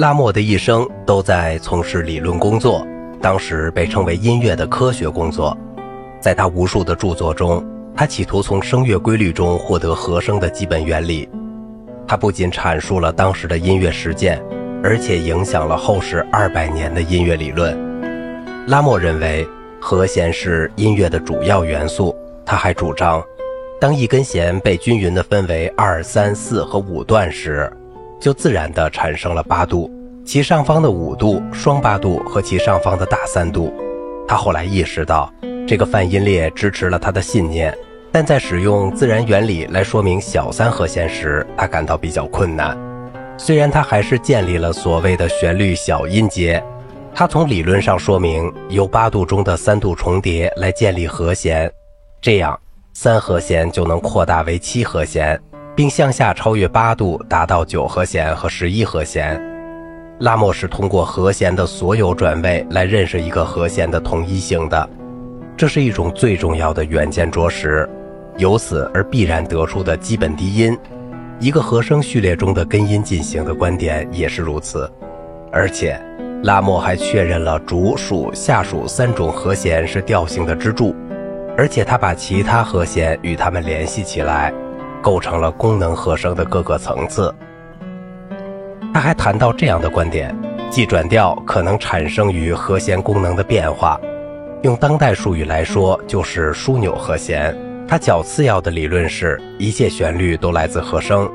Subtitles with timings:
[0.00, 2.86] 拉莫的一生都在从事理论工作，
[3.20, 5.54] 当时被称为音乐的科学工作。
[6.18, 7.62] 在他无数的著作中，
[7.94, 11.28] 他企图从声乐规律中获得和声的基本原理。
[12.08, 14.42] 他不仅阐述了当时的音乐实践，
[14.82, 17.78] 而且影响了后世二百年的音乐理论。
[18.68, 19.46] 拉莫认为
[19.78, 22.16] 和弦是音乐的主要元素。
[22.46, 23.22] 他还主张，
[23.78, 27.70] 当一根弦被均匀地分为二、三、四和五段时，
[28.20, 29.90] 就自然地产生了八度，
[30.24, 33.72] 其上方的五度、双八度和其上方的大三度。
[34.28, 35.32] 他后来意识到，
[35.66, 37.76] 这个泛音列支持了他的信念，
[38.12, 42.78] 但在使用自然原理来说明小三和弦时，他感到比较困难。
[43.38, 46.62] 虽然他还是建立了所谓的旋律小音阶，
[47.14, 51.72] 他从理论上说明由八度中的三度重叠来建立和弦，
[52.20, 52.58] 这样
[52.92, 55.40] 三和弦就能扩大为七和弦。
[55.74, 59.40] 并向下超越八度，达到九和弦和十一和弦。
[60.20, 64.88] 拉莫是通过和弦的所有转位来认识一个和弦的统一性的，
[65.56, 67.88] 这是一种最重要的远见卓识，
[68.36, 70.76] 由此而必然得出的基本低音，
[71.38, 74.90] 一个和声序列中的根音进行的观点也是如此。
[75.50, 75.98] 而且，
[76.42, 80.94] 拉莫还确认了主属下属三种和弦是调性的支柱，
[81.56, 84.52] 而且他把其他和弦与它们联系起来。
[85.02, 87.34] 构成了功能和声的各个层次。
[88.92, 90.34] 他还谈到这样的观点：
[90.68, 94.00] 即转调可能产生于和弦功能的变化，
[94.62, 97.56] 用当代术语来说，就是枢纽和弦。
[97.86, 101.30] 他较次要的理论是，一切旋律都来自和声，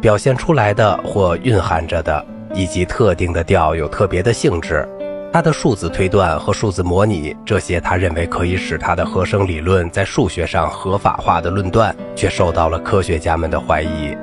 [0.00, 4.88] 表现出来的或蕴含着的，以及特定的调有特别的性质。
[5.34, 14.16] 他的数字推断和数字模拟，这些他认为可以使他的和声理论在数学上合法化的论断，却受到了科学家们的怀疑。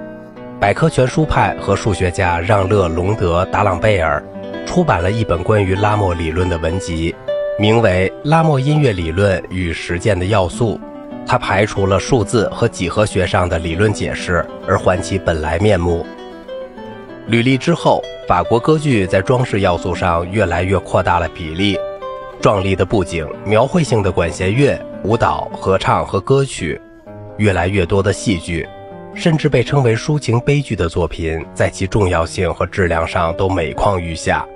[0.57, 4.23] 百科全书派和数学家让·勒隆德·达朗贝尔
[4.65, 7.13] 出版了一本关于拉莫理论的文集，
[7.59, 10.75] 名为《拉莫音乐理论与实践的要素》。
[11.27, 16.05] 他排除了数字和几何学上的理论解释，而还其本来面目。
[17.27, 18.01] 履历之后。
[18.27, 21.77] 法国歌剧在装饰要素上越来越扩大了比例，
[22.39, 26.79] 壮丽的布景、描绘性的管弦乐、舞蹈、合唱和歌曲，
[27.37, 28.65] 越来越多的戏剧，
[29.13, 34.47] 甚至被称为抒情悲剧的作品，在其重要性和质量上都每况愈下。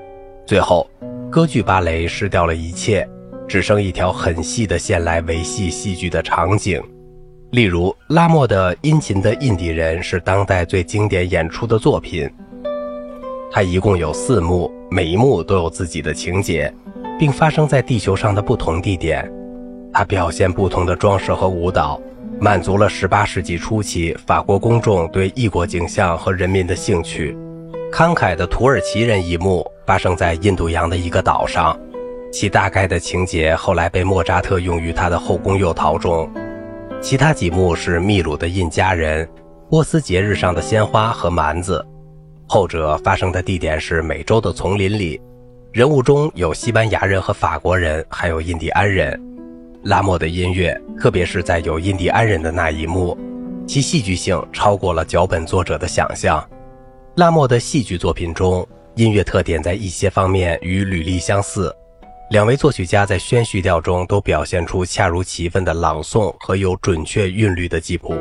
[0.46, 0.90] 最后，
[1.30, 3.06] 歌剧芭蕾失掉了一切，
[3.46, 6.82] 只剩一条很细的线来维系戏剧的场景。
[7.52, 12.30] 例如，拉莫的《殷勤的印第人》是当代最经典演出的作品。
[13.56, 16.70] 它一共有四幕，每一幕都有自己的情节，
[17.18, 19.32] 并发生在地球上的不同地点。
[19.94, 21.98] 它表现不同的装饰和舞蹈，
[22.38, 27.34] 满足了18世纪初期法国公众对异国景象和人民的兴趣。
[27.94, 31.80] 慷慨的土耳其人一幕发生在印度洋的一个岛上，
[32.34, 36.30] 其大概的情节后来被莫扎特用于他的《后宫诱逃》中。
[37.00, 39.26] 其他几幕是秘鲁的印加人、
[39.70, 41.82] 波斯节日上的鲜花和蛮子。
[42.48, 45.20] 后者发生的地点是美洲的丛林里，
[45.72, 49.20] 人物中有西班牙人和法国人，还有印第安人。
[49.84, 53.18] 拉莫的音乐，特别是在有印第安人的那一幕，
[53.68, 56.44] 其戏剧性超过了脚本作者的想象。
[57.16, 61.76] 拉莫的戏剧作品中，音乐特点在一些方面与吕利相似。
[62.32, 68.16] 两位作曲家在宣叙调中都表现出恰如其分的朗诵和有准确韵律的记谱。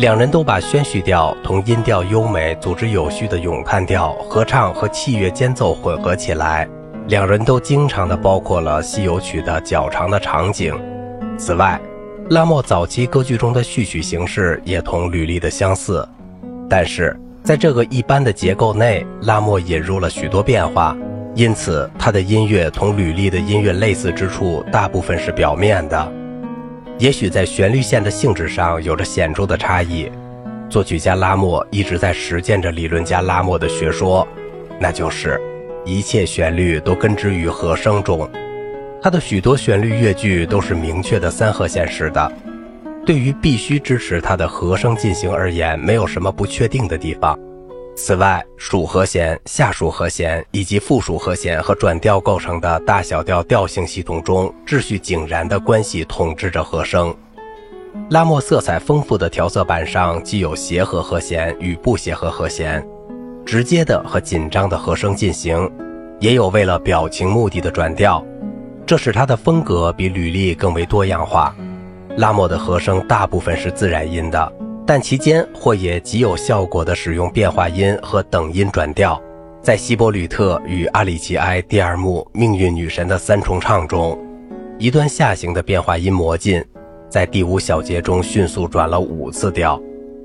[0.00, 6.66] 两人都把宣叙调同音调优美、组织有序的咏叹调、合唱和器乐间奏混合起来。
[7.08, 10.74] 两人都经常的包括了西游曲的较长的场景。
[11.36, 11.78] 此外，
[12.30, 16.08] 拉莫早期歌剧中的序曲形式也同吕利的相似，
[16.66, 20.96] 但是在这个一般的结构内，拉莫引入了许多变化，
[21.34, 26.12] 因此他的音乐同吕利的音乐类似之处大部分是表面的。
[27.00, 30.12] 也许在旋律线的性质上有着显著的差异，
[30.68, 34.28] 作曲家拉莫一直在实践着理论家拉莫的学说，
[34.78, 35.40] 那就是
[35.86, 38.30] 一切旋律都根植于和声中。
[39.02, 42.30] 他的许多旋律乐句都是明确的三和弦式的，
[43.06, 47.34] 对于必须支持它的和声进行而言，没有什么不确定的地方。
[48.02, 57.14] 此外，属和弦、下属和弦以及附属和弦和转调构成的大小调调性系统中，秩序井然的关系统治着和声。
[58.08, 62.82] 拉莫色彩丰富的调色板上既有协和和弦与不协和和弦，
[63.44, 65.70] 直接的和紧张的和声进行，
[66.20, 68.24] 也有为了表情目的的转调，
[68.86, 71.54] 这使他的风格比吕利更为多样化。
[72.16, 74.50] 拉莫的和声大部分是自然音的。
[74.92, 79.22] 但其间或也极有效果地使用变化音和等音转调，
[79.62, 84.18] 在希波吕特与阿里奇埃第二幕命运女神的三重唱中，
[84.80, 86.60] 一段下行的变化音魔进，
[87.08, 89.80] 在第五小节中迅速转了五次调，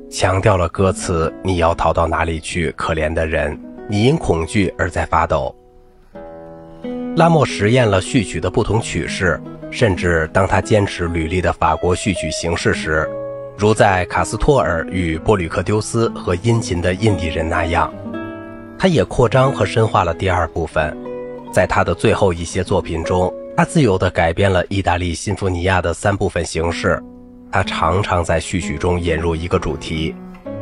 [0.09, 3.55] 强调了歌词：“你要逃到哪里去，可怜的人？
[3.87, 5.55] 你因恐惧而在发抖。”
[7.17, 9.39] 拉莫实验了序曲的不同曲式，
[9.69, 13.07] 甚至当他坚持履历的法国序曲形式时，
[13.57, 17.91] 如在卡斯托尔与波吕克丢斯和殷勤的印第人那样。
[18.77, 20.95] 他也扩张和深化了第二部分，
[21.53, 27.01] 在他的最后一些作品中，他自由地改编了意大利新福尼亚的三部分形式。
[27.49, 30.13] 他常常在序曲中引入一个主题，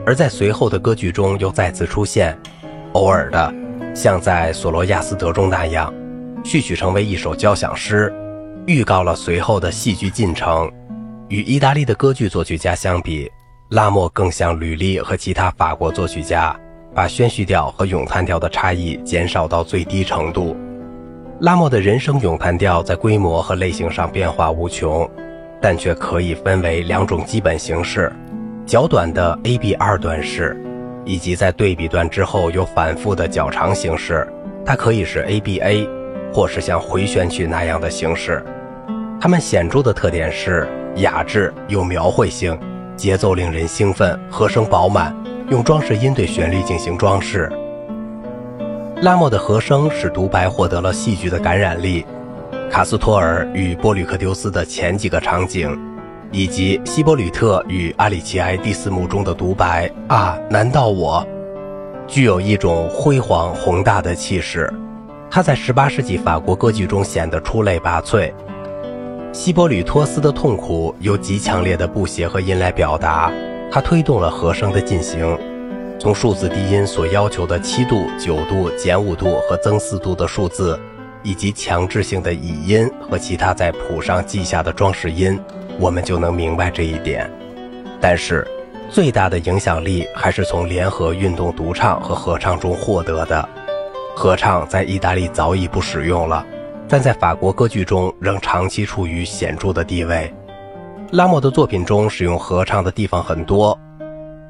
[0.06, 2.38] 而在随后的歌剧中又再次出现。
[2.92, 3.52] 偶尔的，
[3.96, 5.92] 像在索罗亚斯德中那样，
[6.44, 8.14] 序曲成为一首交响诗，
[8.68, 10.72] 预告了随后的戏剧进程。
[11.30, 13.32] 与意大利的歌剧作曲家相比，
[13.70, 16.56] 拉莫更像吕利和其他法国作曲家。
[16.96, 20.56] 把宣叙调和咏叹调的差异减少到最低程度。
[21.40, 25.10] 拉莫的人声咏叹调在规模和类型上变化无穷，
[25.60, 28.14] 但却可以分为两种基本形式：
[28.68, 30.56] 较短的 A-B 二段式，
[31.04, 34.32] 以及在对比段之后有反复的较长形式。
[34.64, 35.90] 它可以是 A-B-A，
[36.32, 38.46] 或是像回旋曲那样的形式。
[39.20, 40.68] 它们显著的特点是
[40.98, 42.58] 雅致有描绘性，
[42.96, 45.16] 节奏令人兴奋，和声饱满。
[45.50, 47.52] 用装饰音对旋律进行装饰。
[49.02, 52.06] 拉莫的和声使独白获得了戏剧的感染力。
[52.72, 55.78] 卡斯托尔与波吕克丢斯的前几个场景，
[56.32, 61.28] 以及希波吕特与阿里奇埃第四幕中的独白啊，难道我，
[62.08, 64.74] 具有一种辉煌宏大的气势。
[65.30, 68.32] 他在18世纪法国歌剧中显得出类拔萃。
[69.34, 73.32] 希波吕托斯的痛苦由极强烈的不协和音来表达。
[73.72, 75.36] 它推动了和声的进行，
[76.00, 80.80] 从数字低音所要求的七度、九度、减五度和增四度的数字，
[81.24, 85.40] 以及强制性的倚音和其他在谱上记下的装饰音，
[85.80, 87.28] 我们就能明白这一点。
[88.00, 88.48] 但是，
[88.88, 93.50] 最大的影响力还是从联合运动独唱和合唱中获得的。
[94.16, 96.46] 合唱在意大利早已不使用了，
[96.88, 100.32] 但在法国歌剧中仍长期处于显著的地位。
[101.12, 103.76] 拉莫的作品中使用合唱的地方很多，《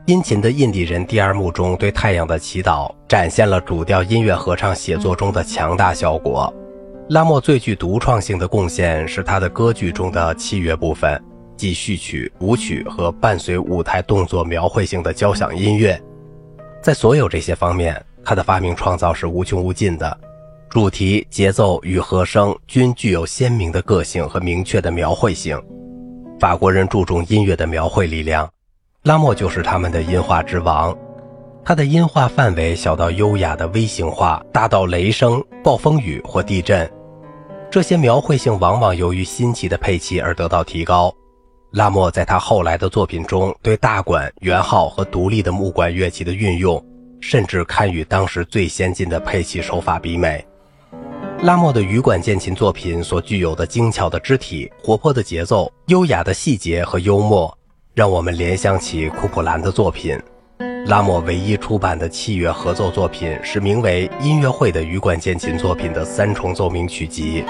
[0.05, 6.53] 殷勤的印第人》第二幕中对太阳的祈祷展现了主调音乐合唱写作中的强大效果。
[7.09, 11.21] 拉莫最具独创性的贡献是他的歌剧中的器乐部分，
[11.57, 16.01] 即序曲、舞曲和伴随舞台动作描绘性的交响音乐。
[16.81, 20.17] 在所有这些方面，他的发明创造是无穷无尽的。
[20.73, 25.55] 主题、节奏与和声均具有鲜明的个性和明确的描绘性。
[26.39, 28.49] 法国人注重音乐的描绘力量，
[29.03, 30.97] 拉莫就是他们的音画之王。
[31.63, 36.91] 他的音画范围小到优雅的微型化，大到雷声、暴风雨或地震。
[37.69, 41.13] 这些描绘性往往由于新奇的配器而得到提高。
[41.73, 46.83] 拉莫在他后来的作品中对大管、圆号和独立的木管乐器的运用，
[47.21, 50.43] 甚至堪与当时最先进的配器手法比美。
[51.43, 57.53] 拉莫的羽管键琴作品所具有的精巧的肢体、活泼的节奏、优雅的细节和幽默，
[57.93, 60.17] 让我们联想起库普兰的作品。
[60.85, 67.43] 拉莫唯一出版的器乐合奏作品是名为《音乐会》的羽管键琴作品的三重奏鸣曲集。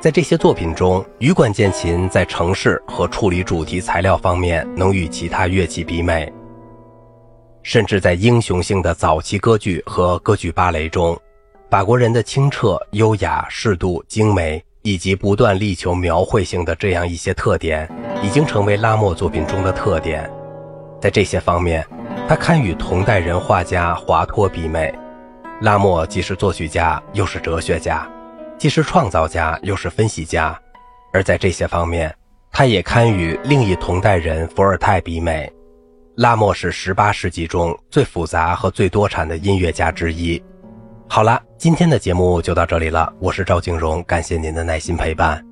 [0.00, 6.30] 在这些作品中，羽管键琴在程式和处理主题材料方面能与其他乐器比美，
[7.62, 11.18] 甚至在英雄性的早期歌剧和歌剧芭蕾中。
[11.70, 17.86] 法国人的清澈、优雅、适度、精美，以及不断力求描绘性的这样一些特点，
[18.22, 20.30] 已经成为拉莫作品中的特点。
[20.98, 21.86] 在这些方面，
[22.26, 24.92] 他堪与同代人画家华托比美。
[25.60, 28.08] 拉莫既是作曲家，又是哲学家；
[28.56, 30.58] 既是创造家，又是分析家。
[31.12, 32.14] 而在这些方面，
[32.50, 35.52] 他也堪与另一同代人伏尔泰比美。
[36.16, 40.42] 拉莫是18世纪中最复杂和最多产的音乐家之一。
[41.10, 43.10] 好了，今天的节目就到这里了。
[43.18, 45.47] 我是赵静荣，感谢您的耐心陪伴。